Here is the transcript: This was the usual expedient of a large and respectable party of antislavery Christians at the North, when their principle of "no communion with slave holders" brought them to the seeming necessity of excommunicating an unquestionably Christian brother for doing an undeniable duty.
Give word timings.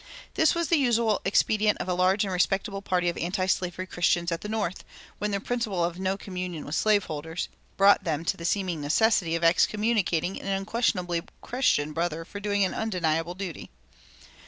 This 0.33 0.55
was 0.55 0.69
the 0.69 0.79
usual 0.79 1.21
expedient 1.25 1.77
of 1.77 1.87
a 1.87 1.93
large 1.93 2.23
and 2.23 2.33
respectable 2.33 2.81
party 2.81 3.07
of 3.07 3.17
antislavery 3.19 3.85
Christians 3.85 4.31
at 4.31 4.41
the 4.41 4.49
North, 4.49 4.83
when 5.19 5.29
their 5.29 5.39
principle 5.39 5.83
of 5.85 5.99
"no 5.99 6.17
communion 6.17 6.65
with 6.65 6.73
slave 6.73 7.03
holders" 7.03 7.49
brought 7.77 8.03
them 8.03 8.25
to 8.25 8.35
the 8.35 8.43
seeming 8.43 8.81
necessity 8.81 9.35
of 9.35 9.43
excommunicating 9.43 10.41
an 10.41 10.47
unquestionably 10.47 11.21
Christian 11.41 11.93
brother 11.93 12.25
for 12.25 12.39
doing 12.39 12.65
an 12.65 12.73
undeniable 12.73 13.35
duty. 13.35 13.69